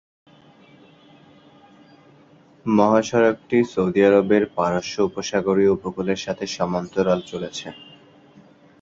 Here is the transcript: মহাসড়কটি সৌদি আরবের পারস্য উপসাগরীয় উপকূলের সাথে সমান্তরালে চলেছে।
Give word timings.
মহাসড়কটি 2.65 3.57
সৌদি 3.73 4.01
আরবের 4.07 4.43
পারস্য 4.57 4.95
উপসাগরীয় 5.09 5.71
উপকূলের 5.77 6.19
সাথে 6.25 6.45
সমান্তরালে 6.57 7.25
চলেছে। 7.31 7.67